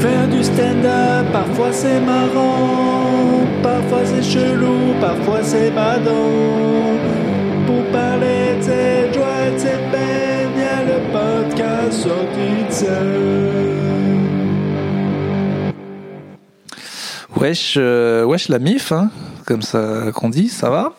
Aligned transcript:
Faire 0.00 0.28
du 0.28 0.42
stand-up, 0.42 1.26
parfois 1.30 1.72
c'est 1.72 2.00
marrant, 2.00 3.46
parfois 3.62 4.00
c'est 4.04 4.22
chelou, 4.22 4.94
parfois 4.98 5.42
c'est 5.42 5.70
badant. 5.70 6.96
Pour 7.66 7.84
parler 7.92 8.56
de 8.58 8.62
cette 8.62 9.14
joie 9.14 9.46
et 9.46 9.52
de 9.52 9.58
cette 9.58 9.90
peine, 9.90 10.50
y 10.56 10.62
a 10.62 10.84
le 10.84 10.98
podcast 11.12 11.92
sorti 11.92 12.64
de 12.66 12.72
scène. 12.72 14.00
Wesh, 17.36 17.74
euh, 17.78 18.24
wesh 18.24 18.48
la 18.48 18.58
mif, 18.58 18.92
hein, 18.92 19.10
comme 19.46 19.62
ça 19.62 20.12
qu'on 20.14 20.30
dit, 20.30 20.48
ça 20.48 20.70
va 20.70 20.94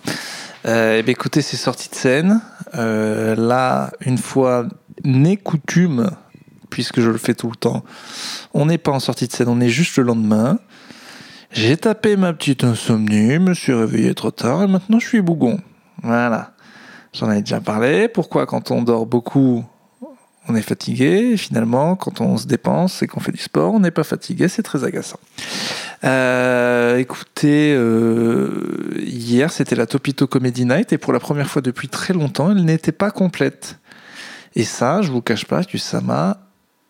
euh, 0.68 0.98
Eh 1.00 1.04
bien 1.04 1.12
écoutez, 1.14 1.42
c'est 1.42 1.58
sorti 1.58 1.90
de 1.90 1.96
scène. 1.96 2.42
Euh, 2.76 3.36
là, 3.36 3.92
une 4.06 4.18
fois 4.20 4.66
n'est 5.04 5.38
coutume, 5.38 6.12
puisque 6.72 7.02
je 7.02 7.12
le 7.12 7.20
fais 7.20 7.36
tout 7.36 7.52
le 7.52 7.56
temps, 7.56 7.84
on 8.56 8.66
n'est 8.66 8.80
pas 8.80 8.92
en 8.92 9.00
sortie 9.00 9.28
de 9.28 9.34
scène, 9.34 9.50
on 9.50 9.62
est 9.62 9.70
juste 9.70 9.98
le 9.98 10.06
lendemain. 10.06 10.58
J'ai 11.52 11.78
tapé 11.78 12.16
ma 12.16 12.34
petite 12.34 12.64
insomnie, 12.64 13.38
me 13.38 13.54
suis 13.54 13.74
réveillé 13.74 14.16
trop 14.16 14.32
tard 14.32 14.64
et 14.64 14.68
maintenant 14.68 14.98
je 15.00 15.08
suis 15.08 15.22
bougon. 15.22 15.60
Voilà. 16.02 16.54
J'en 17.14 17.28
avais 17.28 17.42
déjà 17.42 17.60
parlé. 17.60 18.08
Pourquoi 18.08 18.46
quand 18.46 18.72
on 18.72 18.82
dort 18.82 19.06
beaucoup, 19.06 19.66
on 20.48 20.56
est 20.56 20.62
fatigué? 20.62 21.36
Finalement 21.36 21.98
quand 21.98 22.22
on 22.22 22.38
se 22.38 22.48
dépense 22.48 23.04
et 23.04 23.08
qu'on 23.08 23.20
fait 23.20 23.34
du 23.34 23.42
sport, 23.42 23.74
on 23.74 23.82
n'est 23.82 23.92
pas 23.92 24.06
fatigué, 24.06 24.48
c'est 24.48 24.64
très 24.64 24.86
agaçant. 24.86 25.20
Euh, 26.06 26.98
écoutez, 26.98 27.74
euh, 27.76 28.96
hier 28.98 29.52
c'était 29.52 29.76
la 29.76 29.86
Topito 29.86 30.28
Comedy 30.28 30.66
Night 30.66 30.94
et 30.94 30.98
pour 30.98 31.12
la 31.12 31.20
première 31.20 31.50
fois 31.50 31.62
depuis 31.62 31.90
très 31.90 32.14
longtemps, 32.14 32.50
elle 32.50 32.64
n'était 32.64 32.94
pas 32.94 33.12
complète. 33.12 33.78
Et 34.56 34.64
ça, 34.64 35.02
je 35.02 35.12
vous 35.12 35.22
cache 35.22 35.46
pas 35.46 35.64
que 35.66 35.78
ça 35.78 36.02
m'a 36.02 36.38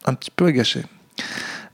un 0.05 0.13
petit 0.13 0.31
peu 0.31 0.45
agacé. 0.45 0.83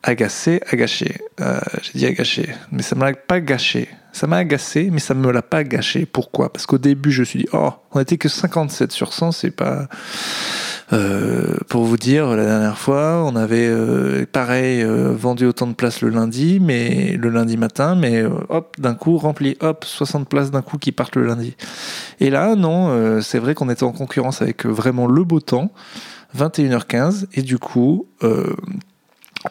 Agacé, 0.04 0.62
agacé. 0.70 1.16
Euh, 1.42 1.60
J'ai 1.82 2.00
dit 2.00 2.06
agacé, 2.06 2.50
mais 2.72 2.82
ça 2.82 2.96
m'a 2.96 3.14
pas 3.14 3.42
gâché. 3.42 3.90
Ça 4.14 4.26
m'a 4.26 4.38
agacé, 4.38 4.90
mais 4.92 5.00
ça 5.00 5.14
me 5.14 5.32
l'a 5.32 5.42
pas 5.42 5.64
gâché. 5.64 6.06
Pourquoi? 6.06 6.52
Parce 6.52 6.66
qu'au 6.66 6.78
début, 6.78 7.12
je 7.12 7.22
me 7.22 7.26
suis 7.26 7.40
dit, 7.40 7.48
oh, 7.54 7.72
on 7.92 8.00
était 8.00 8.18
que 8.18 8.30
57 8.30 8.92
sur 8.92 9.14
100, 9.14 9.32
c'est 9.32 9.52
pas. 9.52 9.88
Euh, 10.94 11.58
pour 11.68 11.84
vous 11.84 11.98
dire, 11.98 12.28
la 12.30 12.46
dernière 12.46 12.78
fois, 12.78 13.24
on 13.26 13.36
avait 13.36 13.68
euh, 13.68 14.26
pareil 14.32 14.84
vendu 14.86 15.46
autant 15.46 15.68
de 15.68 15.74
places 15.74 16.02
le 16.02 16.10
lundi, 16.10 16.60
mais 16.62 17.18
le 17.20 17.30
lundi 17.30 17.58
matin, 17.58 17.96
mais 17.96 18.24
hop, 18.24 18.76
d'un 18.80 18.96
coup 18.96 19.18
rempli, 19.18 19.58
hop, 19.60 19.84
60 19.84 20.30
places 20.30 20.52
d'un 20.52 20.62
coup 20.62 20.78
qui 20.78 20.94
partent 20.94 21.18
le 21.18 21.26
lundi. 21.26 21.58
Et 22.22 22.30
là, 22.30 22.56
non, 22.56 23.22
c'est 23.22 23.40
vrai 23.40 23.54
qu'on 23.56 23.70
était 23.70 23.84
en 23.84 23.92
concurrence 23.92 24.42
avec 24.42 24.66
vraiment 24.66 25.08
le 25.08 25.24
beau 25.26 25.42
temps, 25.42 25.72
21h15, 26.36 27.26
et 27.34 27.42
du 27.42 27.58
coup, 27.58 28.08
euh, 28.24 28.56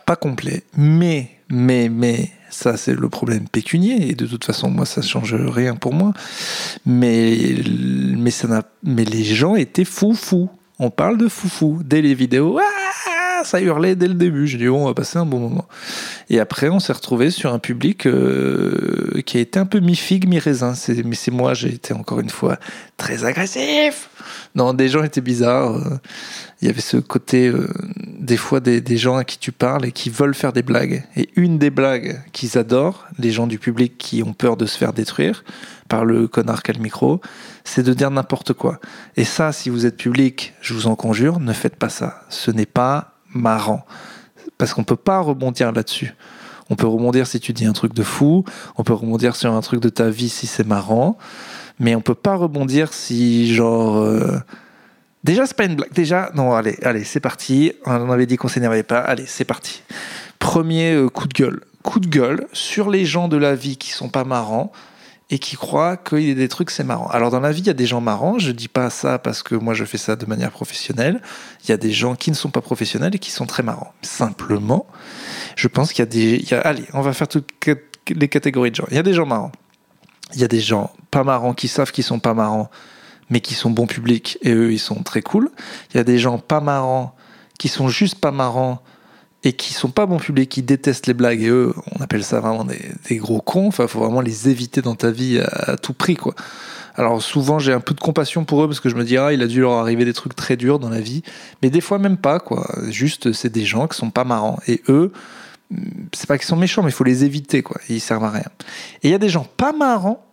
pas 0.04 0.16
complet. 0.16 0.64
Mais, 0.76 1.30
mais, 1.48 1.88
mais, 1.88 2.30
ça 2.50 2.76
c'est 2.76 2.94
le 2.94 3.08
problème 3.08 3.48
pécunier, 3.48 4.10
et 4.10 4.14
de 4.14 4.26
toute 4.26 4.44
façon, 4.44 4.70
moi, 4.70 4.86
ça 4.86 5.02
change 5.02 5.34
rien 5.34 5.76
pour 5.76 5.94
moi. 5.94 6.12
Mais, 6.84 7.56
mais, 8.16 8.30
ça 8.30 8.62
mais 8.82 9.04
les 9.04 9.24
gens 9.24 9.56
étaient 9.56 9.84
fous, 9.84 10.14
fous. 10.14 10.50
On 10.78 10.90
parle 10.90 11.16
de 11.16 11.28
foufou. 11.28 11.80
Dès 11.82 12.02
les 12.02 12.14
vidéos, 12.14 12.58
ah, 12.60 12.85
ça 13.44 13.60
hurlait 13.60 13.96
dès 13.96 14.08
le 14.08 14.14
début. 14.14 14.46
J'ai 14.46 14.58
dit, 14.58 14.66
bon, 14.66 14.82
on 14.82 14.86
va 14.86 14.94
passer 14.94 15.18
un 15.18 15.26
bon 15.26 15.38
moment. 15.38 15.66
Et 16.30 16.40
après, 16.40 16.68
on 16.68 16.80
s'est 16.80 16.92
retrouvé 16.92 17.30
sur 17.30 17.52
un 17.52 17.58
public 17.58 18.06
euh, 18.06 19.20
qui 19.24 19.38
a 19.38 19.40
été 19.40 19.58
un 19.58 19.66
peu 19.66 19.80
mi-figue, 19.80 20.28
mi-raisin. 20.28 20.74
Mais 21.04 21.14
c'est 21.14 21.30
moi, 21.30 21.54
j'ai 21.54 21.68
été 21.74 21.94
encore 21.94 22.20
une 22.20 22.30
fois 22.30 22.58
très 22.96 23.24
agressif. 23.24 24.08
Non, 24.54 24.74
des 24.74 24.88
gens 24.88 25.02
étaient 25.02 25.20
bizarres. 25.20 25.76
euh, 25.76 25.98
Il 26.62 26.68
y 26.68 26.70
avait 26.70 26.80
ce 26.80 26.96
côté, 26.96 27.48
euh, 27.48 27.68
des 28.18 28.36
fois, 28.36 28.60
des, 28.60 28.80
des 28.80 28.96
gens 28.96 29.16
à 29.16 29.24
qui 29.24 29.38
tu 29.38 29.52
parles 29.52 29.84
et 29.86 29.92
qui 29.92 30.10
veulent 30.10 30.34
faire 30.34 30.52
des 30.52 30.62
blagues. 30.62 31.04
Et 31.16 31.28
une 31.36 31.58
des 31.58 31.70
blagues 31.70 32.20
qu'ils 32.32 32.56
adorent, 32.58 33.06
les 33.18 33.30
gens 33.30 33.46
du 33.46 33.58
public 33.58 33.98
qui 33.98 34.22
ont 34.22 34.32
peur 34.32 34.56
de 34.56 34.66
se 34.66 34.76
faire 34.76 34.92
détruire 34.92 35.44
par 35.88 36.04
le 36.04 36.26
connard 36.26 36.62
qu'a 36.64 36.72
le 36.72 36.80
micro, 36.80 37.20
c'est 37.62 37.82
de 37.84 37.92
dire 37.92 38.10
n'importe 38.10 38.52
quoi. 38.54 38.80
Et 39.16 39.24
ça, 39.24 39.52
si 39.52 39.70
vous 39.70 39.86
êtes 39.86 39.96
public, 39.96 40.54
je 40.60 40.74
vous 40.74 40.88
en 40.88 40.96
conjure, 40.96 41.38
ne 41.38 41.52
faites 41.52 41.76
pas 41.76 41.88
ça. 41.90 42.22
Ce 42.28 42.50
n'est 42.50 42.66
pas 42.66 43.12
marrant. 43.36 43.84
Parce 44.58 44.74
qu'on 44.74 44.84
peut 44.84 44.96
pas 44.96 45.20
rebondir 45.20 45.72
là-dessus. 45.72 46.14
On 46.70 46.74
peut 46.74 46.86
rebondir 46.86 47.26
si 47.26 47.38
tu 47.38 47.52
dis 47.52 47.66
un 47.66 47.72
truc 47.72 47.94
de 47.94 48.02
fou, 48.02 48.44
on 48.76 48.82
peut 48.82 48.92
rebondir 48.92 49.36
sur 49.36 49.52
un 49.52 49.60
truc 49.60 49.80
de 49.80 49.88
ta 49.88 50.10
vie 50.10 50.28
si 50.28 50.48
c'est 50.48 50.66
marrant, 50.66 51.16
mais 51.78 51.94
on 51.94 52.00
peut 52.00 52.14
pas 52.14 52.34
rebondir 52.34 52.92
si 52.92 53.54
genre... 53.54 53.98
euh, 53.98 54.40
Déjà, 55.22 55.44
c'est 55.44 55.56
pas 55.56 55.64
une 55.64 55.74
blague. 55.74 55.92
Déjà, 55.92 56.30
non, 56.34 56.54
allez, 56.54 56.78
allez, 56.84 57.02
c'est 57.02 57.18
parti. 57.20 57.72
On 57.84 58.10
avait 58.12 58.26
dit 58.26 58.36
qu'on 58.36 58.46
s'énervait 58.46 58.84
pas. 58.84 59.00
Allez, 59.00 59.26
c'est 59.26 59.44
parti. 59.44 59.82
Premier 60.38 60.92
euh, 60.92 61.08
coup 61.08 61.26
de 61.26 61.34
gueule. 61.34 61.62
Coup 61.82 61.98
de 61.98 62.06
gueule 62.06 62.46
sur 62.52 62.90
les 62.90 63.04
gens 63.04 63.26
de 63.26 63.36
la 63.36 63.56
vie 63.56 63.76
qui 63.76 63.90
sont 63.90 64.08
pas 64.08 64.22
marrants 64.22 64.70
et 65.28 65.38
qui 65.38 65.56
croient 65.56 65.96
qu'il 65.96 66.20
y 66.20 66.30
a 66.30 66.34
des 66.34 66.48
trucs, 66.48 66.70
c'est 66.70 66.84
marrant. 66.84 67.08
Alors, 67.08 67.30
dans 67.30 67.40
la 67.40 67.50
vie, 67.50 67.60
il 67.60 67.66
y 67.66 67.70
a 67.70 67.74
des 67.74 67.86
gens 67.86 68.00
marrants. 68.00 68.38
Je 68.38 68.52
dis 68.52 68.68
pas 68.68 68.90
ça 68.90 69.18
parce 69.18 69.42
que 69.42 69.56
moi, 69.56 69.74
je 69.74 69.84
fais 69.84 69.98
ça 69.98 70.14
de 70.14 70.24
manière 70.24 70.52
professionnelle. 70.52 71.20
Il 71.64 71.70
y 71.70 71.72
a 71.72 71.76
des 71.76 71.90
gens 71.90 72.14
qui 72.14 72.30
ne 72.30 72.36
sont 72.36 72.50
pas 72.50 72.60
professionnels 72.60 73.14
et 73.14 73.18
qui 73.18 73.32
sont 73.32 73.46
très 73.46 73.64
marrants. 73.64 73.92
Simplement, 74.02 74.86
je 75.56 75.66
pense 75.66 75.92
qu'il 75.92 76.00
y 76.00 76.02
a 76.02 76.06
des. 76.06 76.44
il 76.48 76.54
allez, 76.54 76.84
on 76.92 77.00
va 77.00 77.12
faire 77.12 77.26
toutes 77.26 77.50
les 78.08 78.28
catégories 78.28 78.70
de 78.70 78.76
gens. 78.76 78.86
Il 78.90 78.96
y 78.96 79.00
a 79.00 79.02
des 79.02 79.14
gens 79.14 79.26
marrants. 79.26 79.52
Il 80.34 80.40
y 80.40 80.44
a 80.44 80.48
des 80.48 80.60
gens 80.60 80.92
pas 81.10 81.24
marrants 81.24 81.54
qui 81.54 81.66
savent 81.66 81.90
qu'ils 81.90 82.04
sont 82.04 82.20
pas 82.20 82.34
marrants, 82.34 82.70
mais 83.28 83.40
qui 83.40 83.54
sont 83.54 83.70
bons 83.70 83.86
publics 83.86 84.38
et 84.42 84.52
eux, 84.52 84.72
ils 84.72 84.78
sont 84.78 85.02
très 85.02 85.22
cool. 85.22 85.50
Il 85.90 85.96
y 85.96 86.00
a 86.00 86.04
des 86.04 86.18
gens 86.18 86.38
pas 86.38 86.60
marrants 86.60 87.16
qui 87.58 87.68
sont 87.68 87.88
juste 87.88 88.20
pas 88.20 88.30
marrants 88.30 88.80
et 89.44 89.52
qui 89.52 89.72
sont 89.74 89.90
pas 89.90 90.06
bons 90.06 90.18
publics, 90.18 90.48
qui 90.48 90.62
détestent 90.62 91.06
les 91.06 91.14
blagues 91.14 91.42
et 91.42 91.48
eux, 91.48 91.74
on 91.94 92.02
appelle 92.02 92.24
ça 92.24 92.40
vraiment 92.40 92.64
des, 92.64 92.80
des 93.08 93.16
gros 93.16 93.40
cons. 93.40 93.68
Enfin, 93.68 93.86
faut 93.86 94.00
vraiment 94.00 94.20
les 94.20 94.48
éviter 94.48 94.82
dans 94.82 94.94
ta 94.94 95.10
vie 95.10 95.38
à, 95.38 95.76
tout 95.76 95.92
prix, 95.92 96.16
quoi. 96.16 96.34
Alors 96.96 97.22
souvent 97.22 97.58
j'ai 97.58 97.74
un 97.74 97.80
peu 97.80 97.94
de 97.94 98.00
compassion 98.00 98.44
pour 98.44 98.64
eux 98.64 98.68
parce 98.68 98.80
que 98.80 98.88
je 98.88 98.94
me 98.94 99.04
dis 99.04 99.18
ah 99.18 99.30
il 99.30 99.42
a 99.42 99.46
dû 99.46 99.60
leur 99.60 99.72
arriver 99.72 100.06
des 100.06 100.14
trucs 100.14 100.34
très 100.34 100.56
durs 100.56 100.78
dans 100.78 100.88
la 100.88 101.00
vie, 101.00 101.22
mais 101.62 101.68
des 101.68 101.82
fois 101.82 101.98
même 101.98 102.16
pas 102.16 102.40
quoi. 102.40 102.74
Juste 102.88 103.34
c'est 103.34 103.52
des 103.52 103.66
gens 103.66 103.86
qui 103.86 103.98
sont 103.98 104.10
pas 104.10 104.24
marrants 104.24 104.58
et 104.66 104.80
eux 104.88 105.12
c'est 106.14 106.26
pas 106.26 106.38
qu'ils 106.38 106.46
sont 106.46 106.56
méchants 106.56 106.82
mais 106.82 106.88
il 106.88 106.94
faut 106.94 107.04
les 107.04 107.24
éviter 107.24 107.62
quoi. 107.62 107.78
Ils 107.90 108.00
servent 108.00 108.24
à 108.24 108.30
rien. 108.30 108.48
Et 109.02 109.08
il 109.08 109.10
y 109.10 109.14
a 109.14 109.18
des 109.18 109.28
gens 109.28 109.46
pas 109.58 109.72
marrants 109.72 110.24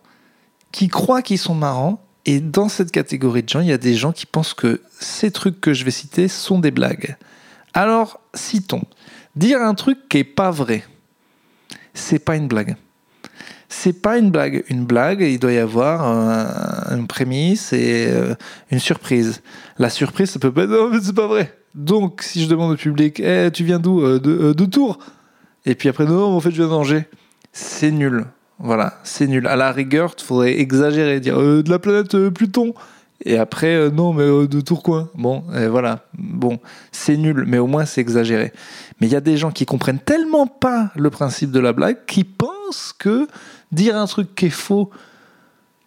qui 0.71 0.87
croient 0.87 1.21
qu'ils 1.21 1.37
sont 1.37 1.53
marrants 1.53 2.01
et 2.25 2.39
dans 2.39 2.69
cette 2.69 2.91
catégorie 2.91 3.43
de 3.43 3.49
gens 3.49 3.59
il 3.59 3.67
y 3.67 3.73
a 3.73 3.77
des 3.77 3.95
gens 3.95 4.13
qui 4.13 4.25
pensent 4.25 4.53
que 4.53 4.81
ces 5.01 5.31
trucs 5.31 5.59
que 5.59 5.73
je 5.73 5.83
vais 5.83 5.91
citer 5.91 6.29
sont 6.29 6.59
des 6.59 6.71
blagues. 6.71 7.17
Alors 7.73 8.19
citons 8.33 8.83
dire 9.35 9.61
un 9.61 9.73
truc 9.73 10.07
qui 10.09 10.19
est 10.19 10.23
pas 10.23 10.51
vrai. 10.51 10.83
C'est 11.93 12.19
pas 12.19 12.35
une 12.35 12.47
blague 12.47 12.75
c'est 13.75 13.93
pas 14.03 14.19
une 14.19 14.29
blague. 14.29 14.63
Une 14.69 14.85
blague, 14.85 15.21
il 15.21 15.39
doit 15.39 15.51
y 15.51 15.57
avoir 15.57 16.05
un- 16.05 16.95
une 16.95 17.07
prémisse 17.07 17.73
et 17.73 18.05
euh, 18.07 18.35
une 18.69 18.77
surprise. 18.77 19.41
La 19.79 19.89
surprise, 19.89 20.29
ça 20.29 20.37
peut 20.37 20.51
pas 20.51 20.65
être 20.65 20.69
non, 20.69 20.89
mais 20.91 20.99
c'est 21.01 21.15
pas 21.15 21.25
vrai. 21.25 21.57
Donc, 21.73 22.21
si 22.21 22.43
je 22.43 22.47
demande 22.49 22.73
au 22.73 22.75
public, 22.75 23.19
Eh, 23.19 23.49
tu 23.51 23.63
viens 23.63 23.79
d'où 23.79 23.99
Euh, 24.01 24.19
de, 24.19 24.29
euh, 24.31 24.53
de 24.53 24.65
Tours? 24.65 24.99
Et 25.65 25.73
puis 25.73 25.89
après, 25.89 26.05
non, 26.05 26.23
en 26.35 26.39
fait, 26.39 26.51
je 26.51 26.57
viens 26.57 26.67
d'Angers. 26.67 27.05
C'est 27.51 27.89
nul. 27.89 28.25
Voilà, 28.59 28.99
c'est 29.03 29.25
nul. 29.25 29.47
À 29.47 29.55
la 29.55 29.71
rigueur, 29.71 30.13
il 30.19 30.23
faudrait 30.23 30.59
exagérer, 30.59 31.19
dire 31.19 31.39
de 31.39 31.67
la 31.67 31.79
planète 31.79 32.29
Pluton. 32.29 32.75
Et 33.25 33.37
après, 33.37 33.73
euh, 33.75 33.89
non, 33.89 34.13
mais 34.13 34.23
euh, 34.23 34.47
de 34.47 34.61
Tourcoing. 34.61 35.09
Bon, 35.15 35.43
voilà. 35.69 36.05
Bon, 36.17 36.59
c'est 36.91 37.17
nul, 37.17 37.45
mais 37.47 37.57
au 37.57 37.67
moins 37.67 37.85
c'est 37.85 38.01
exagéré. 38.01 38.51
Mais 38.99 39.07
il 39.07 39.13
y 39.13 39.15
a 39.15 39.21
des 39.21 39.37
gens 39.37 39.51
qui 39.51 39.65
comprennent 39.65 39.99
tellement 39.99 40.47
pas 40.47 40.91
le 40.95 41.09
principe 41.09 41.51
de 41.51 41.59
la 41.59 41.73
blague 41.73 42.05
qui 42.05 42.23
pensent 42.23 42.93
que 42.97 43.27
dire 43.71 43.97
un 43.97 44.05
truc 44.05 44.35
qui 44.35 44.47
est 44.47 44.49
faux, 44.49 44.91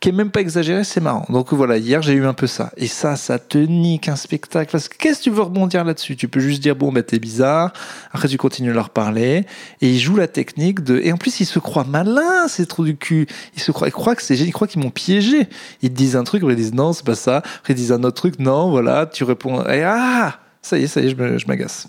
qui 0.06 0.12
même 0.12 0.30
pas 0.30 0.40
exagéré, 0.40 0.84
c'est 0.84 1.00
marrant. 1.00 1.26
Donc 1.30 1.52
voilà, 1.52 1.78
hier 1.78 2.00
j'ai 2.00 2.12
eu 2.12 2.24
un 2.26 2.32
peu 2.32 2.46
ça. 2.46 2.70
Et 2.76 2.86
ça, 2.86 3.16
ça 3.16 3.40
te 3.40 3.58
nique 3.58 4.08
un 4.08 4.14
spectacle. 4.14 4.70
Parce 4.70 4.88
que 4.88 4.96
qu'est-ce 4.96 5.18
que 5.18 5.24
tu 5.24 5.30
veux 5.30 5.42
rebondir 5.42 5.82
là-dessus? 5.82 6.14
Tu 6.14 6.28
peux 6.28 6.38
juste 6.38 6.62
dire, 6.62 6.76
bon, 6.76 6.92
bah 6.92 7.02
t'es 7.02 7.18
bizarre. 7.18 7.72
Après, 8.12 8.28
tu 8.28 8.36
continues 8.38 8.70
à 8.70 8.74
leur 8.74 8.90
parler. 8.90 9.46
Et 9.80 9.90
ils 9.90 9.98
jouent 9.98 10.14
la 10.16 10.28
technique 10.28 10.84
de. 10.84 11.00
Et 11.02 11.12
en 11.12 11.16
plus, 11.16 11.40
ils 11.40 11.44
se 11.44 11.58
croient 11.58 11.84
malins, 11.88 12.46
ces 12.46 12.66
trous 12.66 12.84
du 12.84 12.96
cul. 12.96 13.26
Ils 13.56 13.60
se 13.60 13.72
croient, 13.72 13.88
ils 13.88 13.92
croient 13.92 14.14
que 14.14 14.22
c'est 14.22 14.36
ils 14.36 14.52
croient 14.52 14.68
qu'ils 14.68 14.80
m'ont 14.80 14.90
piégé. 14.90 15.48
Ils 15.82 15.92
disent 15.92 16.14
un 16.14 16.22
truc, 16.22 16.40
après 16.42 16.54
ils 16.54 16.56
disent 16.56 16.74
non, 16.74 16.92
c'est 16.92 17.04
pas 17.04 17.16
ça. 17.16 17.38
Après, 17.38 17.72
ils 17.72 17.76
disent 17.76 17.90
un 17.90 18.04
autre 18.04 18.16
truc, 18.16 18.38
non, 18.38 18.70
voilà, 18.70 19.06
tu 19.06 19.24
réponds. 19.24 19.64
Et 19.66 19.82
ah 19.82 20.38
ça 20.62 20.78
y 20.78 20.84
est, 20.84 20.86
ça 20.86 21.00
y 21.00 21.06
est, 21.06 21.10
je 21.10 21.46
m'agace. 21.48 21.88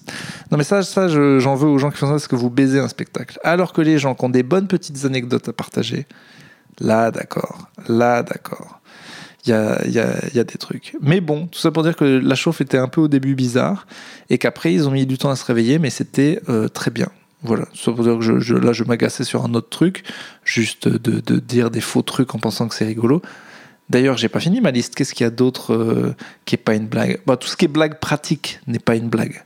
Non 0.52 0.58
mais 0.58 0.64
ça, 0.64 0.82
ça 0.84 1.08
je- 1.08 1.40
j'en 1.40 1.56
veux 1.56 1.68
aux 1.68 1.80
gens 1.80 1.90
qui 1.90 1.98
font 1.98 2.06
ça 2.08 2.12
parce 2.14 2.28
que 2.28 2.36
vous 2.36 2.52
baisez 2.52 2.80
un 2.80 2.88
spectacle. 2.88 3.40
Alors 3.44 3.74
que 3.74 3.82
les 3.82 3.98
gens 3.98 4.14
qui 4.14 4.24
ont 4.26 4.30
des 4.30 4.44
bonnes 4.44 4.68
petites 4.68 5.04
anecdotes 5.04 5.50
à 5.50 5.54
partager, 5.54 6.06
là 6.80 7.12
d'accord, 7.12 7.68
là 7.88 8.24
d'accord. 8.24 8.80
Il 9.46 9.52
y 9.52 9.54
a, 9.54 9.88
y, 9.88 10.00
a, 10.00 10.14
y 10.34 10.40
a 10.40 10.44
des 10.44 10.58
trucs. 10.58 10.98
Mais 11.00 11.22
bon, 11.22 11.48
tout 11.48 11.60
ça 11.60 11.72
pour 11.72 11.84
dire 11.84 11.96
que 11.96 12.04
la 12.04 12.36
chauffe 12.36 12.60
était 12.60 12.78
un 12.78 12.90
peu 12.90 13.00
au 13.00 13.08
début 13.08 13.34
bizarre 13.34 13.88
et 14.30 14.38
qu'après 14.38 14.74
ils 14.74 14.88
ont 14.88 14.92
mis 14.92 15.06
du 15.06 15.18
temps 15.18 15.30
à 15.30 15.38
se 15.38 15.46
réveiller, 15.46 15.80
mais 15.80 15.90
c'était 15.90 16.42
euh, 16.50 16.68
très 16.68 16.92
bien. 16.92 17.08
Voilà, 17.44 17.66
ça 17.74 17.92
pour 17.92 18.04
dire 18.04 18.18
que 18.18 18.54
là 18.54 18.74
je 18.74 18.84
m'agaçais 18.84 19.24
sur 19.24 19.46
un 19.46 19.54
autre 19.54 19.70
truc, 19.70 20.04
juste 20.44 20.90
de, 20.90 21.22
de 21.22 21.40
dire 21.40 21.70
des 21.70 21.82
faux 21.82 22.02
trucs 22.02 22.36
en 22.36 22.40
pensant 22.40 22.68
que 22.68 22.76
c'est 22.76 22.86
rigolo. 22.86 23.22
D'ailleurs, 23.90 24.18
j'ai 24.18 24.28
pas 24.28 24.40
fini 24.40 24.60
ma 24.60 24.72
liste. 24.72 24.96
Qu'est-ce 24.96 25.14
qu'il 25.14 25.24
y 25.24 25.28
a 25.28 25.32
d'autre 25.32 25.74
euh, 25.74 26.16
qui 26.46 26.56
est 26.56 26.58
pas 26.58 26.76
une 26.76 26.88
blague? 26.88 27.22
Bah, 27.26 27.38
Tout 27.38 27.48
ce 27.48 27.56
qui 27.56 27.66
est 27.66 27.70
blague 27.70 28.00
pratique 28.00 28.60
n'est 28.68 28.80
pas 28.80 28.96
une 28.96 29.08
blague. 29.08 29.44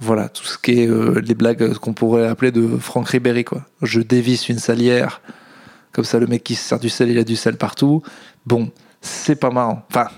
Voilà, 0.00 0.28
tout 0.28 0.44
ce 0.44 0.58
qui 0.58 0.80
est 0.80 0.88
euh, 0.88 1.20
les 1.24 1.34
blagues 1.34 1.74
qu'on 1.74 1.94
pourrait 1.94 2.26
appeler 2.26 2.50
de 2.50 2.76
Franck 2.76 3.10
Ribéry, 3.10 3.44
quoi. 3.44 3.64
Je 3.82 4.00
dévisse 4.00 4.48
une 4.48 4.58
salière, 4.58 5.20
comme 5.92 6.04
ça 6.04 6.18
le 6.18 6.26
mec 6.26 6.42
qui 6.42 6.54
se 6.54 6.64
sert 6.64 6.78
du 6.78 6.88
sel, 6.88 7.10
il 7.10 7.18
a 7.18 7.24
du 7.24 7.36
sel 7.36 7.56
partout. 7.56 8.02
Bon, 8.46 8.70
c'est 9.00 9.36
pas 9.36 9.50
marrant. 9.50 9.84
Enfin, 9.90 10.08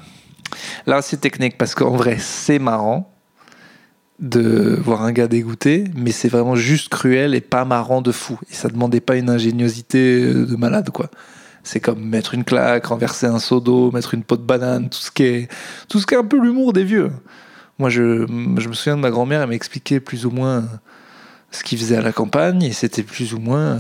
là 0.87 1.03
c'est 1.03 1.19
technique 1.19 1.59
parce 1.59 1.75
qu'en 1.75 1.97
vrai 1.97 2.17
c'est 2.19 2.59
marrant 2.59 3.15
de 4.21 4.79
voir 4.81 5.03
un 5.03 5.13
gars 5.13 5.27
dégoûté, 5.27 5.85
mais 5.95 6.13
c'est 6.13 6.29
vraiment 6.29 6.55
juste 6.55 6.89
cruel 6.89 7.35
et 7.35 7.41
pas 7.41 7.65
marrant 7.65 8.01
de 8.01 8.13
fou. 8.13 8.39
Et 8.51 8.55
ça 8.55 8.69
demandait 8.69 9.01
pas 9.01 9.17
une 9.17 9.29
ingéniosité 9.29 10.33
de 10.33 10.57
malade, 10.57 10.91
quoi. 10.91 11.11
C'est 11.65 11.81
comme 11.81 12.05
mettre 12.05 12.35
une 12.35 12.45
claque, 12.45 12.87
renverser 12.87 13.27
un 13.27 13.39
seau 13.39 13.61
d'eau, 13.61 13.91
mettre 13.91 14.15
une 14.15 14.23
peau 14.23 14.37
de 14.37 14.43
banane, 14.43 14.89
tout 14.89 14.99
ce 14.99 15.11
qui 15.11 15.25
est, 15.25 15.49
tout 15.89 15.99
ce 15.99 16.07
qui 16.07 16.15
est 16.15 16.19
un 16.19 16.25
peu 16.25 16.39
l'humour 16.39 16.73
des 16.73 16.85
vieux. 16.85 17.11
Moi, 17.79 17.89
je, 17.89 18.27
je, 18.59 18.69
me 18.69 18.75
souviens 18.75 18.97
de 18.97 19.01
ma 19.01 19.11
grand-mère, 19.11 19.43
elle 19.43 19.49
m'expliquait 19.49 19.99
plus 19.99 20.27
ou 20.27 20.31
moins 20.31 20.65
ce 21.51 21.65
qu'il 21.65 21.79
faisait 21.79 21.97
à 21.97 22.03
la 22.03 22.13
campagne, 22.13 22.63
et 22.63 22.73
c'était 22.73 23.03
plus 23.03 23.35
ou 23.35 23.39
moins. 23.39 23.79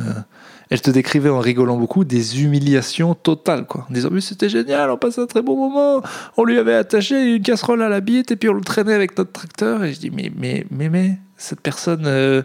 Elle 0.70 0.80
te 0.80 0.90
décrivait 0.90 1.28
en 1.28 1.40
rigolant 1.40 1.76
beaucoup 1.76 2.04
des 2.04 2.42
humiliations 2.42 3.14
totales, 3.14 3.66
quoi. 3.66 3.86
En 3.90 3.92
disant, 3.92 4.08
mais 4.10 4.20
c'était 4.20 4.48
génial, 4.48 4.90
on 4.90 4.96
passait 4.96 5.20
un 5.20 5.26
très 5.26 5.42
bon 5.42 5.56
moment, 5.56 6.02
on 6.36 6.44
lui 6.44 6.58
avait 6.58 6.74
attaché 6.74 7.36
une 7.36 7.42
casserole 7.42 7.82
à 7.82 7.88
la 7.88 8.00
bite, 8.00 8.30
et 8.30 8.36
puis 8.36 8.48
on 8.48 8.54
le 8.54 8.62
traînait 8.62 8.94
avec 8.94 9.16
notre 9.18 9.32
tracteur. 9.32 9.84
Et 9.84 9.92
je 9.92 10.00
dis, 10.00 10.10
mais, 10.10 10.32
mais, 10.36 10.66
mais, 10.70 10.88
mais, 10.88 11.18
cette 11.36 11.60
personne 11.60 12.06
euh, 12.06 12.42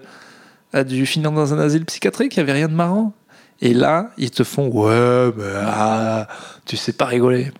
a 0.73 0.83
dû 0.83 1.05
finir 1.05 1.31
dans 1.31 1.53
un 1.53 1.59
asile 1.59 1.85
psychiatrique, 1.85 2.35
il 2.35 2.39
n'y 2.39 2.43
avait 2.43 2.59
rien 2.59 2.67
de 2.67 2.73
marrant. 2.73 3.13
Et 3.61 3.73
là, 3.73 4.11
ils 4.17 4.31
te 4.31 4.43
font, 4.43 4.69
ouais, 4.69 5.33
mais 5.37 5.51
ah, 5.65 6.27
tu 6.65 6.77
sais 6.77 6.93
pas 6.93 7.05
rigoler. 7.05 7.51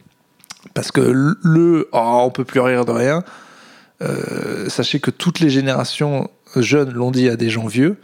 Parce 0.74 0.92
que 0.92 1.02
le, 1.02 1.90
oh, 1.92 2.22
on 2.26 2.32
peut 2.32 2.46
plus 2.46 2.60
rire 2.60 2.86
de 2.86 2.92
rien 2.92 3.24
euh, 4.02 4.70
sachez 4.70 5.00
que 5.00 5.12
toutes 5.12 5.40
les 5.40 5.50
générations 5.50 6.30
jeunes 6.56 6.92
l'ont 6.92 7.12
dit 7.12 7.30
à 7.30 7.36
des 7.36 7.50
gens 7.50 7.68
vieux, 7.68 7.98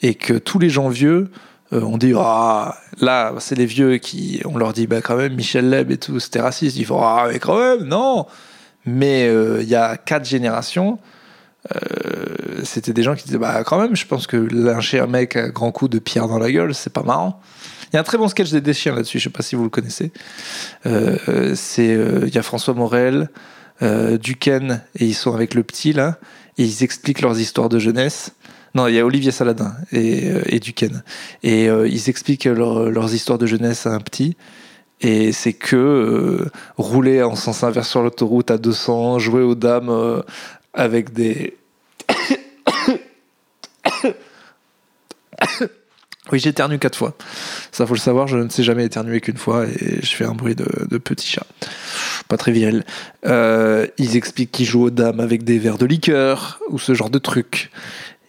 et 0.00 0.14
que 0.14 0.34
tous 0.34 0.58
les 0.58 0.70
gens 0.70 0.88
vieux 0.88 1.30
euh, 1.72 1.82
ont 1.82 1.98
dit 1.98 2.12
ah 2.16 2.76
là 3.00 3.34
c'est 3.38 3.54
les 3.54 3.66
vieux 3.66 3.98
qui 3.98 4.40
on 4.44 4.56
leur 4.56 4.72
dit 4.72 4.86
bah 4.86 5.00
quand 5.00 5.16
même 5.16 5.34
Michel 5.34 5.68
Leb 5.68 5.90
et 5.90 5.98
tout 5.98 6.20
c'était 6.20 6.40
raciste. 6.40 6.76
Ils 6.76 6.84
font 6.84 7.00
ah 7.02 7.28
mais 7.30 7.38
quand 7.38 7.58
même 7.58 7.84
non. 7.84 8.26
Mais 8.84 9.28
euh, 9.28 9.62
il 9.62 9.68
y 9.68 9.74
a 9.74 9.96
quatre 9.96 10.24
générations 10.24 10.98
c'était 12.64 12.94
des 12.94 13.02
gens 13.02 13.14
qui 13.14 13.24
disaient 13.24 13.36
bah 13.36 13.62
quand 13.62 13.78
même 13.78 13.94
je 13.94 14.06
pense 14.06 14.26
que 14.26 14.36
lyncher 14.36 15.00
un 15.00 15.06
mec 15.06 15.36
à 15.36 15.50
grand 15.50 15.70
coup 15.70 15.88
de 15.88 15.98
pierre 15.98 16.26
dans 16.26 16.38
la 16.38 16.50
gueule 16.50 16.74
c'est 16.74 16.92
pas 16.92 17.02
marrant. 17.02 17.40
Il 17.92 17.94
y 17.94 17.98
a 17.98 18.00
un 18.00 18.04
très 18.04 18.16
bon 18.16 18.28
sketch 18.28 18.50
des 18.50 18.72
chiens 18.72 18.94
là-dessus 18.94 19.18
je 19.18 19.24
sais 19.24 19.30
pas 19.30 19.42
si 19.42 19.54
vous 19.54 19.64
le 19.64 19.68
connaissez. 19.68 20.12
C'est 20.84 21.98
il 22.26 22.34
y 22.34 22.38
a 22.38 22.42
François 22.42 22.72
Morel 22.72 23.28
euh, 23.80 24.18
Duquesne 24.18 24.82
et 24.96 25.04
ils 25.04 25.14
sont 25.14 25.32
avec 25.32 25.54
le 25.54 25.62
petit 25.62 25.92
là 25.92 26.18
et 26.56 26.64
ils 26.64 26.82
expliquent 26.82 27.20
leurs 27.20 27.38
histoires 27.38 27.68
de 27.68 27.78
jeunesse. 27.78 28.32
Non, 28.74 28.86
il 28.86 28.94
y 28.94 28.98
a 28.98 29.06
Olivier 29.06 29.30
Saladin 29.30 29.74
et, 29.92 30.30
euh, 30.30 30.42
et 30.46 30.60
Duquesne. 30.60 31.02
Et 31.42 31.68
euh, 31.68 31.88
ils 31.88 32.08
expliquent 32.08 32.44
leurs 32.44 33.14
histoires 33.14 33.38
de 33.38 33.46
jeunesse 33.46 33.86
à 33.86 33.90
un 33.90 34.00
petit. 34.00 34.36
Et 35.00 35.32
c'est 35.32 35.52
que 35.52 36.48
rouler 36.76 37.22
en 37.22 37.36
sens 37.36 37.62
inverse 37.62 37.88
sur 37.88 38.02
l'autoroute 38.02 38.50
à 38.50 38.58
200, 38.58 39.20
jouer 39.20 39.42
aux 39.42 39.54
dames 39.54 40.22
avec 40.74 41.12
des. 41.12 41.56
oui, 46.32 46.40
j'ai 46.40 46.48
éternué 46.48 46.80
quatre 46.80 46.98
fois. 46.98 47.14
Ça, 47.70 47.86
faut 47.86 47.94
le 47.94 48.00
savoir, 48.00 48.26
je 48.26 48.38
ne 48.38 48.48
sais 48.48 48.64
jamais 48.64 48.84
éternuer 48.86 49.20
qu'une 49.20 49.36
fois 49.36 49.66
et 49.66 50.00
je 50.02 50.16
fais 50.16 50.24
un 50.24 50.34
bruit 50.34 50.56
de, 50.56 50.66
de 50.90 50.98
petit 50.98 51.28
chat 51.28 51.46
pas 52.28 52.36
très 52.36 52.52
viril. 52.52 52.84
Euh, 53.26 53.86
ils 53.96 54.16
expliquent 54.16 54.52
qu'ils 54.52 54.66
jouent 54.66 54.84
aux 54.84 54.90
dames 54.90 55.20
avec 55.20 55.42
des 55.42 55.58
verres 55.58 55.78
de 55.78 55.86
liqueur 55.86 56.60
ou 56.68 56.78
ce 56.78 56.94
genre 56.94 57.10
de 57.10 57.18
trucs. 57.18 57.70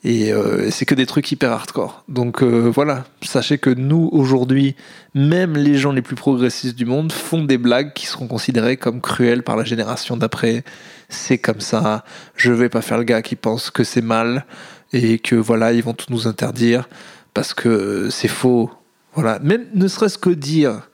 Et 0.03 0.31
euh, 0.31 0.71
c'est 0.71 0.85
que 0.85 0.95
des 0.95 1.05
trucs 1.05 1.29
hyper 1.31 1.51
hardcore. 1.51 2.03
Donc 2.07 2.41
euh, 2.41 2.71
voilà, 2.73 3.03
sachez 3.21 3.57
que 3.57 3.69
nous, 3.69 4.09
aujourd'hui, 4.13 4.75
même 5.13 5.57
les 5.57 5.77
gens 5.77 5.91
les 5.91 6.01
plus 6.01 6.15
progressistes 6.15 6.75
du 6.75 6.85
monde 6.85 7.11
font 7.11 7.43
des 7.43 7.57
blagues 7.57 7.93
qui 7.93 8.05
seront 8.05 8.27
considérées 8.27 8.77
comme 8.77 9.01
cruelles 9.01 9.43
par 9.43 9.57
la 9.57 9.65
génération 9.65 10.15
d'après. 10.15 10.63
C'est 11.09 11.37
comme 11.37 11.59
ça, 11.59 12.05
je 12.35 12.53
vais 12.53 12.69
pas 12.69 12.81
faire 12.81 12.97
le 12.97 13.03
gars 13.03 13.21
qui 13.21 13.35
pense 13.35 13.71
que 13.71 13.83
c'est 13.83 14.01
mal 14.01 14.45
et 14.93 15.19
que 15.19 15.35
voilà, 15.35 15.73
ils 15.73 15.83
vont 15.83 15.93
tout 15.93 16.07
nous 16.09 16.27
interdire 16.27 16.87
parce 17.33 17.53
que 17.53 18.09
c'est 18.09 18.29
faux. 18.29 18.71
Voilà, 19.15 19.39
même 19.39 19.65
ne 19.73 19.87
serait-ce 19.87 20.17
que 20.17 20.29
dire 20.29 20.89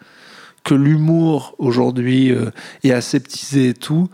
que 0.63 0.73
l'humour 0.73 1.53
aujourd'hui 1.59 2.31
euh, 2.31 2.49
est 2.83 2.91
aseptisé 2.91 3.69
et 3.69 3.73
tout, 3.75 4.09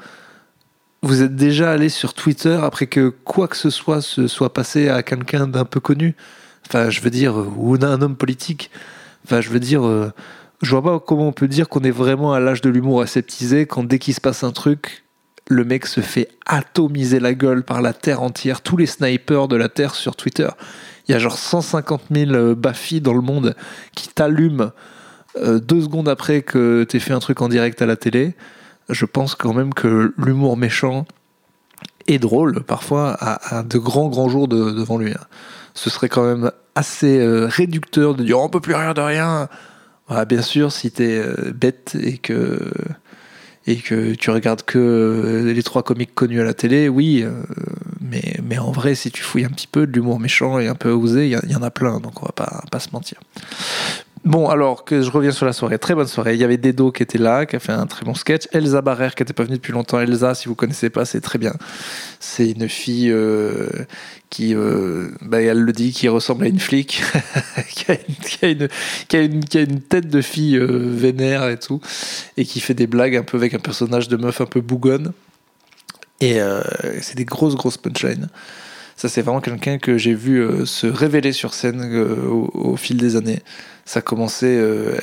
vous 1.04 1.24
êtes 1.24 1.36
déjà 1.36 1.72
allé 1.72 1.90
sur 1.90 2.14
Twitter 2.14 2.60
après 2.62 2.88
que 2.88 3.10
quoi 3.10 3.48
que 3.48 3.58
ce 3.58 3.70
soit 3.70 4.02
se 4.02 4.28
soit 4.28 4.54
passé 4.54 4.90
à 4.90 5.02
quelqu'un 5.02 5.48
d'un 5.48 5.66
peu 5.66 5.80
connu? 5.80 6.16
Enfin, 6.68 6.90
je 6.90 7.02
veux 7.02 7.10
dire, 7.10 7.40
euh, 7.40 7.52
ou 7.58 7.76
un 7.76 8.02
homme 8.02 8.16
politique. 8.16 8.70
Enfin, 9.26 9.42
je 9.42 9.50
veux 9.50 9.60
dire, 9.60 9.86
euh, 9.86 10.12
je 10.62 10.72
vois 10.72 10.84
pas 10.84 11.00
comment 11.00 11.28
on 11.28 11.32
peut 11.32 11.48
dire 11.48 11.70
qu'on 11.70 11.82
est 11.82 11.92
vraiment 11.92 12.34
à 12.34 12.40
l'âge 12.40 12.62
de 12.62 12.70
l'humour 12.70 13.02
aseptisé 13.02 13.66
quand 13.66 13.84
dès 13.84 14.00
qu'il 14.00 14.14
se 14.14 14.22
passe 14.22 14.44
un 14.44 14.52
truc, 14.52 15.04
le 15.50 15.66
mec 15.66 15.88
se 15.88 16.02
fait 16.02 16.30
atomiser 16.46 17.20
la 17.20 17.34
gueule 17.34 17.64
par 17.64 17.82
la 17.82 17.94
terre 17.94 18.22
entière, 18.22 18.62
tous 18.62 18.78
les 18.78 18.86
snipers 18.86 19.48
de 19.48 19.56
la 19.56 19.70
terre 19.70 19.96
sur 19.96 20.16
Twitter. 20.16 20.50
Il 21.08 21.12
y 21.12 21.16
a 21.16 21.20
genre 21.20 21.38
150 21.38 22.04
000 22.12 22.56
baffis 22.56 23.02
dans 23.02 23.14
le 23.14 23.22
monde 23.22 23.56
qui 23.96 24.08
t'allument 24.08 24.72
euh, 25.38 25.60
deux 25.60 25.82
secondes 25.82 26.08
après 26.08 26.44
que 26.44 26.86
tu 26.88 27.00
fait 27.00 27.14
un 27.14 27.20
truc 27.20 27.42
en 27.42 27.50
direct 27.50 27.82
à 27.82 27.86
la 27.86 27.96
télé, 27.96 28.36
je 28.92 29.06
pense 29.06 29.36
quand 29.36 29.54
même 29.54 29.74
que 29.74 30.14
l'humour 30.18 30.58
méchant 30.58 31.06
est 32.08 32.20
drôle 32.20 32.64
parfois 32.64 33.16
à, 33.20 33.64
de 33.64 33.78
grands 33.78 34.10
grands 34.10 34.30
jours 34.30 34.48
devant 34.48 34.98
lui. 34.98 35.12
Hein. 35.12 35.26
Ce 35.74 35.90
serait 35.90 36.10
quand 36.10 36.24
même 36.24 36.52
assez 36.76 37.20
euh, 37.20 37.48
réducteur 37.48 38.16
de 38.16 38.24
dire 38.24 38.40
on 38.40 38.50
peut 38.50 38.60
plus 38.60 38.76
rien 38.76 38.94
de 38.94 39.02
rien. 39.02 39.48
bien 40.28 40.42
sûr, 40.42 40.72
si 40.72 40.92
tu 40.92 41.04
es 41.04 41.18
euh, 41.20 41.52
bête 41.54 41.96
et 42.02 42.18
que 42.18 42.60
et 43.68 43.78
que 43.78 44.16
tu 44.16 44.32
regardes 44.32 44.64
que 44.64 45.44
les 45.46 45.64
trois 45.64 45.84
comiques 45.84 46.16
connus 46.16 46.42
à 46.42 46.44
la 46.44 46.56
télé, 46.56 46.90
oui, 46.90 47.24
mais, 48.02 48.38
mais 48.44 48.58
en 48.58 48.72
vrai, 48.72 48.96
si 48.96 49.12
tu 49.12 49.22
fouilles 49.22 49.46
un 49.46 49.50
petit 49.50 49.68
peu 49.68 49.86
de 49.86 49.92
l'humour 49.92 50.20
méchant 50.20 50.58
et 50.58 50.68
un 50.68 50.74
peu 50.74 50.90
osé, 50.90 51.30
il 51.30 51.52
y, 51.52 51.56
en 51.56 51.62
a 51.62 51.70
plein, 51.70 52.00
donc 52.00 52.24
on 52.24 52.26
va 52.26 52.32
pas, 52.32 52.64
pas 52.72 52.80
se 52.80 52.90
mentir. 52.92 53.20
Bon, 54.24 54.50
alors 54.50 54.86
que 54.86 55.02
je 55.02 55.10
reviens 55.10 55.32
sur 55.32 55.48
la 55.48 55.54
soirée, 55.54 55.80
très 55.80 55.96
bonne 55.96 56.08
soirée. 56.08 56.36
Il 56.36 56.40
y 56.40 56.44
avait 56.44 56.58
Dedo 56.58 56.92
qui 56.92 57.02
était 57.02 57.18
là, 57.18 57.48
qui 57.48 57.56
a 57.56 57.60
fait 57.60 57.72
un 57.72 57.88
très 57.88 58.06
bon 58.06 58.14
sketch. 58.14 58.48
Elsa 58.52 58.82
Barrère 58.82 59.16
qui 59.16 59.24
n'était 59.24 59.34
pas 59.34 59.44
venue 59.44 59.56
depuis 59.56 59.74
longtemps. 59.74 60.00
Elsa, 60.00 60.36
si 60.36 60.48
vous 60.48 60.54
connaissez 60.54 60.92
pas, 60.92 61.06
c'est 61.06 61.22
très 61.22 61.40
bien. 61.40 61.54
C'est 62.20 62.52
une 62.52 62.70
fille 62.70 63.10
euh, 63.10 63.68
qui, 64.30 64.54
euh, 64.54 65.10
bah, 65.22 65.42
elle 65.42 65.62
le 65.62 65.72
dit, 65.72 65.92
qui 65.92 66.08
ressemble 66.08 66.44
à 66.44 66.50
une 66.50 66.60
flic, 66.60 67.02
qui, 67.70 67.86
a 67.92 68.48
une, 69.62 69.80
tête 69.80 70.08
de 70.08 70.22
fille 70.22 70.56
euh, 70.56 70.68
vénère 70.68 71.50
et 71.50 71.58
tout, 71.58 71.82
et 72.38 72.46
qui 72.46 72.60
fait 72.60 72.76
des 72.76 72.86
blagues 72.86 73.16
un 73.16 73.24
peu 73.24 73.38
avec 73.38 73.56
un 73.56 73.60
personnage 73.60 74.08
de 74.08 74.18
meuf 74.18 74.40
un 74.40 74.46
peu 74.46 74.62
bougonne. 74.62 75.14
Et 76.20 76.38
c'est 77.02 77.18
des 77.18 77.26
grosses, 77.26 77.56
grosses 77.56 77.78
punchlines. 77.78 78.30
Ça, 79.02 79.10
c'est 79.10 79.24
vraiment 79.24 79.42
quelqu'un 79.42 79.80
que 79.80 79.98
j'ai 79.98 80.14
vu 80.14 80.38
euh, 80.38 80.64
se 80.68 80.86
révéler 80.86 81.32
sur 81.32 81.56
scène 81.56 81.82
euh, 81.92 82.16
au, 82.28 82.78
fil 82.78 82.98
des 82.98 83.16
années 83.16 83.40
ça 83.84 84.00
commençait. 84.00 84.56
Euh, 84.56 84.96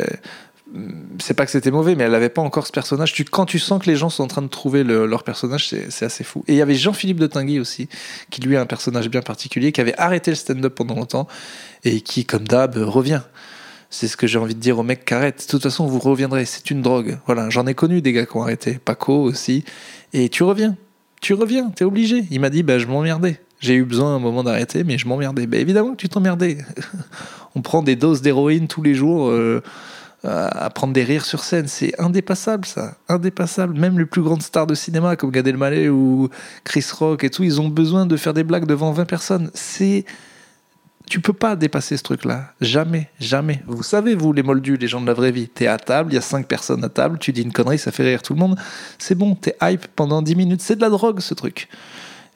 c'est 1.19 1.35
pas 1.35 1.45
que 1.45 1.51
c'était 1.51 1.73
mauvais, 1.73 1.97
mais 1.97 2.05
elle 2.05 2.15
avait 2.15 2.29
pas 2.29 2.43
encore 2.43 2.65
ce 2.65 2.71
personnage. 2.71 3.13
Tu, 3.13 3.25
quand 3.25 3.45
tu 3.45 3.59
sens 3.59 3.83
que 3.83 3.91
les 3.91 3.97
gens 3.97 4.09
sont 4.09 4.23
en 4.23 4.29
train 4.29 4.43
de 4.43 4.47
trouver 4.47 4.85
leur 4.85 5.25
personnage, 5.25 5.69
c'est 5.69 6.05
assez 6.05 6.23
fou. 6.23 6.45
Et 6.47 6.53
il 6.53 6.57
y 6.59 6.63
avait 6.63 6.77
Jean-Philippe 6.77 7.19
de 7.19 7.27
Tinguy 7.27 7.59
aussi, 7.59 7.89
qui 8.31 8.41
lui 8.41 8.57
a 8.57 8.61
un 8.61 8.67
personnage 8.67 9.09
bien 9.09 9.21
particulier, 9.21 9.73
qui 9.73 9.81
avait 9.81 9.99
arrêté 9.99 10.31
le 10.31 10.37
stand-up 10.37 10.77
pendant 10.77 10.95
longtemps 10.95 11.27
et 11.83 12.01
qui, 12.01 12.25
comme 12.25 12.47
d'hab, 12.47 12.77
revient. 12.77 13.23
C'est 13.91 14.07
ce 14.07 14.17
que 14.17 14.29
j'ai 14.29 14.39
envie 14.39 14.55
de 14.55 14.61
dire 14.61 14.79
aux 14.79 14.85
mecs 14.85 15.07
qui 15.07 15.15
arrêtent. 15.15 15.45
De 15.45 15.51
toute 15.51 15.65
façon, 15.65 15.89
vous 15.89 15.99
reviendrez. 15.99 16.45
C'est 16.45 16.71
une 16.71 16.83
drogue. 16.83 17.19
Voilà, 17.27 17.51
j'en 17.51 17.67
ai 17.67 17.75
connu 17.75 18.01
des 18.01 18.13
gars 18.13 18.27
qui 18.27 18.37
ont 18.37 18.43
arrêté. 18.43 18.79
Paco 18.79 19.25
aussi. 19.25 19.65
Et 20.13 20.29
tu 20.29 20.45
reviens. 20.45 20.77
Tu 21.21 21.35
reviens. 21.35 21.71
T'es 21.71 21.85
obligé. 21.85 22.27
Il 22.31 22.39
m'a 22.39 22.51
dit, 22.51 22.63
bah, 22.63 22.79
je 22.79 22.87
m'emmerdais. 22.87 23.41
J'ai 23.61 23.75
eu 23.75 23.85
besoin 23.85 24.15
un 24.15 24.19
moment 24.19 24.45
d'arrêter, 24.45 24.85
mais 24.85 24.99
je 24.99 25.09
m'emmerdais. 25.09 25.47
Bah, 25.47 25.57
évidemment 25.57 25.93
que 25.93 25.97
tu 25.97 26.09
t'emmerdais. 26.09 26.59
on 27.55 27.63
prend 27.63 27.83
des 27.83 27.97
doses 27.97 28.23
d'héroïne 28.23 28.69
tous 28.69 28.83
les 28.83 28.95
jours 28.95 29.29
euh, 29.29 29.61
à 30.25 30.69
prendre 30.71 30.93
des 30.93 31.05
rires 31.05 31.25
sur 31.25 31.43
scène. 31.43 31.69
C'est 31.69 31.99
indépassable, 32.01 32.67
ça. 32.67 32.97
Indépassable. 33.09 33.79
Même 33.79 33.99
les 33.99 34.05
plus 34.05 34.23
grandes 34.23 34.43
stars 34.43 34.67
de 34.67 34.75
cinéma, 34.75 35.17
comme 35.17 35.31
Gad 35.31 35.47
Elmaleh 35.47 35.89
ou 35.89 36.29
Chris 36.65 36.87
Rock 36.99 37.25
et 37.25 37.31
tout, 37.31 37.45
ils 37.45 37.61
ont 37.61 37.69
besoin 37.69 38.07
de 38.07 38.17
faire 38.17 38.35
des 38.35 38.45
blagues 38.45 38.67
devant 38.67 38.93
20 38.93 39.05
personnes. 39.05 39.51
C'est. 39.55 40.05
Tu 41.09 41.21
peux 41.21 41.33
pas 41.33 41.57
dépasser 41.57 41.97
ce 41.97 42.03
truc-là. 42.03 42.53
Jamais, 42.61 43.09
jamais. 43.19 43.63
Vous 43.67 43.83
savez, 43.83 44.15
vous, 44.15 44.33
les 44.35 44.43
moldus, 44.43 44.77
les 44.77 44.89
gens 44.89 45.01
de 45.01 45.07
la 45.07 45.15
vraie 45.15 45.33
vie, 45.33 45.49
t'es 45.49 45.67
à 45.67 45.79
table, 45.79 46.13
il 46.13 46.17
y 46.17 46.19
a 46.19 46.21
5 46.21 46.47
personnes 46.47 46.85
à 46.85 46.91
table, 46.91 47.19
tu 47.19 47.33
dis 47.33 47.41
une 47.41 47.53
connerie, 47.53 47.79
ça 47.79 47.93
fait 47.93 48.03
rire 48.03 48.21
tout 48.21 48.35
le 48.35 48.41
monde. 48.41 48.59
C'est 48.99 49.15
bon, 49.15 49.35
t'es 49.35 49.57
hype 49.63 49.87
pendant 49.97 50.21
10 50.21 50.37
minutes. 50.37 50.61
C'est 50.61 50.77
de 50.77 50.83
la 50.83 50.91
drogue, 50.91 51.21
ce 51.21 51.33
truc. 51.33 51.69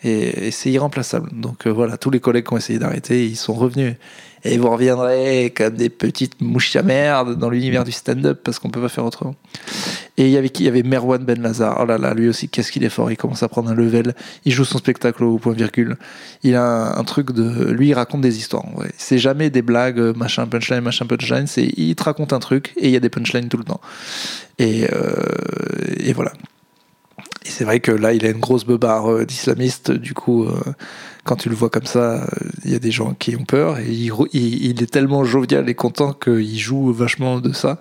Et, 0.04 0.50
c'est 0.50 0.70
irremplaçable. 0.70 1.30
Donc 1.32 1.66
euh, 1.66 1.70
voilà, 1.70 1.96
tous 1.96 2.10
les 2.10 2.20
collègues 2.20 2.46
qui 2.46 2.54
ont 2.54 2.56
essayé 2.56 2.78
d'arrêter, 2.78 3.26
ils 3.26 3.36
sont 3.36 3.54
revenus. 3.54 3.94
Et 4.44 4.58
vous 4.58 4.68
reviendrez 4.68 5.52
comme 5.56 5.74
des 5.74 5.88
petites 5.88 6.40
mouches 6.40 6.74
à 6.74 6.82
merde 6.82 7.38
dans 7.38 7.48
l'univers 7.48 7.84
du 7.84 7.92
stand-up 7.92 8.40
parce 8.42 8.58
qu'on 8.58 8.70
peut 8.70 8.80
pas 8.80 8.88
faire 8.88 9.04
autrement. 9.04 9.36
Et 10.16 10.24
il 10.24 10.30
y 10.30 10.36
avait 10.36 10.48
qui? 10.48 10.64
Il 10.64 10.66
y 10.66 10.68
avait 10.68 10.82
Merwan 10.82 11.24
Ben 11.24 11.40
Lazar. 11.40 11.78
Oh 11.80 11.86
là 11.86 11.96
là, 11.96 12.12
lui 12.12 12.28
aussi, 12.28 12.48
qu'est-ce 12.48 12.72
qu'il 12.72 12.82
est 12.82 12.88
fort. 12.88 13.12
Il 13.12 13.16
commence 13.16 13.44
à 13.44 13.48
prendre 13.48 13.70
un 13.70 13.74
level. 13.74 14.16
Il 14.44 14.52
joue 14.52 14.64
son 14.64 14.78
spectacle 14.78 15.22
au 15.22 15.38
point 15.38 15.52
virgule. 15.52 15.96
Il 16.42 16.56
a 16.56 16.98
un, 16.98 17.04
truc 17.04 17.30
de. 17.30 17.70
Lui, 17.70 17.88
il 17.88 17.94
raconte 17.94 18.20
des 18.20 18.36
histoires. 18.36 18.64
C'est 18.96 19.18
jamais 19.18 19.48
des 19.48 19.62
blagues, 19.62 20.00
machin 20.16 20.46
punchline, 20.48 20.80
machin 20.80 21.06
punchline. 21.06 21.46
C'est 21.46 21.72
il 21.76 21.94
te 21.94 22.02
raconte 22.02 22.32
un 22.32 22.40
truc 22.40 22.72
et 22.76 22.88
il 22.88 22.92
y 22.92 22.96
a 22.96 23.00
des 23.00 23.10
punchlines 23.10 23.48
tout 23.48 23.58
le 23.58 23.64
temps. 23.64 23.80
Et, 24.58 24.88
euh, 24.92 25.14
et 26.00 26.12
voilà. 26.12 26.32
Et 27.44 27.50
c'est 27.50 27.64
vrai 27.64 27.80
que 27.80 27.90
là, 27.90 28.12
il 28.12 28.24
a 28.24 28.30
une 28.30 28.38
grosse 28.38 28.64
beubare 28.64 29.10
euh, 29.10 29.26
d'islamiste. 29.26 29.90
Du 29.90 30.14
coup, 30.14 30.44
euh, 30.44 30.60
quand 31.24 31.36
tu 31.36 31.48
le 31.48 31.54
vois 31.54 31.70
comme 31.70 31.86
ça, 31.86 32.22
euh, 32.22 32.26
il 32.64 32.70
y 32.70 32.74
a 32.74 32.78
des 32.78 32.90
gens 32.90 33.14
qui 33.14 33.34
ont 33.36 33.44
peur. 33.44 33.78
Et 33.78 33.90
il, 33.90 34.82
est 34.82 34.90
tellement 34.90 35.24
jovial 35.24 35.68
et 35.68 35.74
content 35.74 36.12
qu'il 36.12 36.58
joue 36.58 36.92
vachement 36.92 37.40
de 37.40 37.52
ça. 37.52 37.80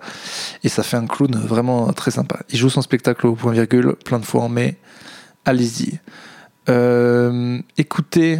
Et 0.64 0.68
ça 0.68 0.82
fait 0.82 0.96
un 0.96 1.06
clown 1.06 1.34
vraiment 1.36 1.92
très 1.92 2.10
sympa. 2.10 2.40
Il 2.50 2.58
joue 2.58 2.70
son 2.70 2.82
spectacle 2.82 3.26
au 3.26 3.34
point 3.34 3.52
virgule 3.52 3.94
plein 4.04 4.18
de 4.18 4.24
fois 4.24 4.42
en 4.42 4.48
mai. 4.48 4.76
Allez-y. 5.44 6.00
Écoutez, 7.76 8.38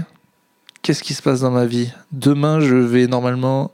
qu'est-ce 0.83 1.03
qui 1.03 1.15
se 1.15 1.23
passe 1.23 1.41
dans 1.41 1.51
ma 1.51 1.67
vie? 1.67 1.93
Demain, 2.13 2.61
je 2.61 2.77
vais 2.77 3.07
normalement 3.07 3.73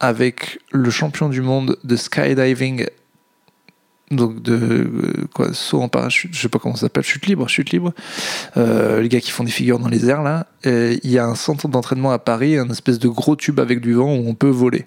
avec 0.00 0.60
le 0.70 0.90
champion 0.90 1.28
du 1.28 1.40
monde 1.40 1.76
de 1.84 1.96
skydiving 1.96 2.86
donc 4.10 4.40
de 4.42 4.54
euh, 4.54 5.28
quoi 5.34 5.52
saut 5.52 5.82
en 5.82 5.88
parachute 5.88 6.32
je 6.32 6.40
sais 6.40 6.48
pas 6.48 6.58
comment 6.58 6.76
ça 6.76 6.82
s'appelle 6.82 7.02
chute 7.02 7.26
libre 7.26 7.48
chute 7.48 7.70
libre. 7.70 7.92
Euh, 8.56 9.00
les 9.00 9.08
gars 9.08 9.20
qui 9.20 9.30
font 9.30 9.44
des 9.44 9.50
figures 9.50 9.78
dans 9.78 9.88
les 9.88 10.08
airs 10.08 10.22
là. 10.22 10.46
Il 10.64 11.10
y 11.10 11.18
a 11.18 11.26
un 11.26 11.34
centre 11.34 11.68
d'entraînement 11.68 12.10
à 12.10 12.18
Paris 12.18 12.56
un 12.56 12.68
espèce 12.70 12.98
de 12.98 13.08
gros 13.08 13.36
tube 13.36 13.60
avec 13.60 13.80
du 13.80 13.94
vent 13.94 14.14
où 14.14 14.28
on 14.28 14.34
peut 14.34 14.48
voler. 14.48 14.86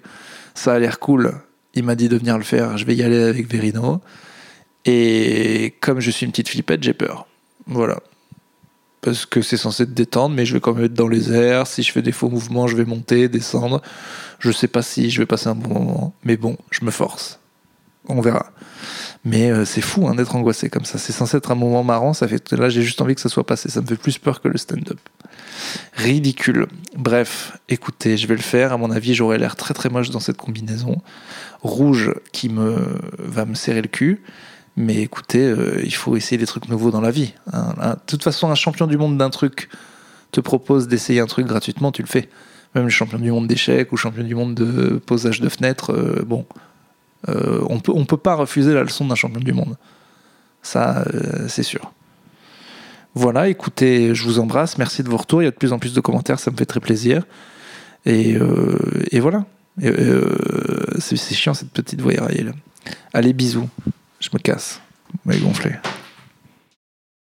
Ça 0.54 0.74
a 0.74 0.78
l'air 0.78 0.98
cool. 0.98 1.32
Il 1.74 1.84
m'a 1.84 1.94
dit 1.94 2.08
de 2.08 2.16
venir 2.16 2.36
le 2.36 2.44
faire. 2.44 2.76
Je 2.76 2.84
vais 2.84 2.94
y 2.94 3.02
aller 3.02 3.22
avec 3.22 3.50
Verino. 3.50 4.00
Et 4.84 5.74
comme 5.80 6.00
je 6.00 6.10
suis 6.10 6.26
une 6.26 6.32
petite 6.32 6.48
flippette 6.48 6.82
j'ai 6.82 6.94
peur. 6.94 7.26
Voilà. 7.66 8.00
Parce 9.00 9.26
que 9.26 9.40
c'est 9.42 9.56
censé 9.56 9.86
te 9.86 9.92
détendre 9.92 10.34
mais 10.34 10.44
je 10.46 10.54
vais 10.54 10.60
quand 10.60 10.74
même 10.74 10.86
être 10.86 10.94
dans 10.94 11.08
les 11.08 11.32
airs. 11.32 11.68
Si 11.68 11.84
je 11.84 11.92
fais 11.92 12.02
des 12.02 12.12
faux 12.12 12.28
mouvements 12.28 12.66
je 12.66 12.76
vais 12.76 12.84
monter 12.84 13.28
descendre. 13.28 13.82
Je 14.40 14.50
sais 14.50 14.68
pas 14.68 14.82
si 14.82 15.10
je 15.10 15.20
vais 15.20 15.26
passer 15.26 15.46
un 15.46 15.54
bon 15.54 15.78
moment 15.78 16.14
mais 16.24 16.36
bon 16.36 16.56
je 16.72 16.84
me 16.84 16.90
force. 16.90 17.38
On 18.08 18.20
verra 18.20 18.50
mais 19.24 19.50
euh, 19.50 19.64
c'est 19.64 19.80
fou 19.80 20.08
hein, 20.08 20.14
d'être 20.14 20.34
angoissé 20.34 20.68
comme 20.68 20.84
ça. 20.84 20.98
C'est 20.98 21.12
censé 21.12 21.36
être 21.36 21.50
un 21.50 21.54
moment 21.54 21.84
marrant. 21.84 22.12
Ça 22.12 22.26
fait 22.26 22.52
là, 22.52 22.68
j'ai 22.68 22.82
juste 22.82 23.00
envie 23.00 23.14
que 23.14 23.20
ça 23.20 23.28
soit 23.28 23.46
passé. 23.46 23.68
Ça 23.68 23.80
me 23.80 23.86
fait 23.86 23.96
plus 23.96 24.18
peur 24.18 24.40
que 24.40 24.48
le 24.48 24.58
stand-up. 24.58 24.98
Ridicule. 25.94 26.66
Bref, 26.96 27.58
écoutez, 27.68 28.16
je 28.16 28.26
vais 28.26 28.34
le 28.34 28.42
faire. 28.42 28.72
À 28.72 28.76
mon 28.76 28.90
avis, 28.90 29.14
j'aurai 29.14 29.38
l'air 29.38 29.56
très 29.56 29.74
très 29.74 29.88
moche 29.88 30.10
dans 30.10 30.20
cette 30.20 30.36
combinaison 30.38 31.00
rouge 31.62 32.12
qui 32.32 32.48
me 32.48 32.98
va 33.18 33.44
me 33.44 33.54
serrer 33.54 33.82
le 33.82 33.88
cul. 33.88 34.22
Mais 34.76 34.96
écoutez, 34.96 35.44
euh, 35.44 35.80
il 35.84 35.94
faut 35.94 36.16
essayer 36.16 36.38
des 36.38 36.46
trucs 36.46 36.68
nouveaux 36.68 36.90
dans 36.90 37.00
la 37.00 37.10
vie. 37.10 37.34
hein. 37.52 37.74
De 37.90 38.06
toute 38.06 38.24
façon, 38.24 38.50
un 38.50 38.54
champion 38.54 38.86
du 38.86 38.96
monde 38.96 39.18
d'un 39.18 39.30
truc 39.30 39.68
te 40.32 40.40
propose 40.40 40.88
d'essayer 40.88 41.20
un 41.20 41.26
truc 41.26 41.46
gratuitement, 41.46 41.92
tu 41.92 42.02
le 42.02 42.08
fais. 42.08 42.28
Même 42.74 42.84
le 42.84 42.90
champion 42.90 43.18
du 43.18 43.30
monde 43.30 43.46
d'échecs 43.46 43.92
ou 43.92 43.96
champion 43.98 44.24
du 44.24 44.34
monde 44.34 44.54
de 44.54 45.00
posage 45.04 45.42
de 45.42 45.48
fenêtre, 45.50 45.92
euh, 45.92 46.24
bon, 46.26 46.46
euh, 47.28 47.64
on 47.68 47.80
peut, 47.80 47.92
on 47.94 48.04
peut 48.04 48.16
pas 48.16 48.34
refuser 48.34 48.74
la 48.74 48.82
leçon 48.82 49.06
d'un 49.06 49.14
champion 49.14 49.40
du 49.40 49.52
monde. 49.52 49.76
Ça, 50.62 51.04
euh, 51.12 51.46
c'est 51.48 51.62
sûr. 51.62 51.92
Voilà, 53.14 53.48
écoutez, 53.48 54.14
je 54.14 54.24
vous 54.24 54.38
embrasse. 54.38 54.78
Merci 54.78 55.02
de 55.02 55.08
vos 55.08 55.18
retours. 55.18 55.42
Il 55.42 55.44
y 55.44 55.48
a 55.48 55.50
de 55.50 55.56
plus 55.56 55.72
en 55.72 55.78
plus 55.78 55.92
de 55.92 56.00
commentaires, 56.00 56.40
ça 56.40 56.50
me 56.50 56.56
fait 56.56 56.66
très 56.66 56.80
plaisir. 56.80 57.24
Et, 58.06 58.34
euh, 58.34 59.04
et 59.10 59.20
voilà. 59.20 59.44
C'est 60.98 61.16
chiant 61.16 61.54
cette 61.54 61.70
petite 61.70 62.02
là. 62.04 62.52
Allez, 63.12 63.32
bisous. 63.32 63.68
Je 64.20 64.28
me 64.32 64.38
casse. 64.38 64.80
Mais 65.24 65.38
gonflé. 65.38 65.72